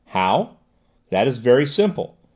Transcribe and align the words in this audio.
How? 0.07 0.57
That 1.11 1.27
is 1.27 1.37
very 1.37 1.67
simple! 1.67 2.17